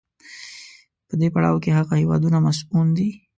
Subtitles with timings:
[1.07, 3.09] په دې پړاو کې هغه هېوادونه مصون دي.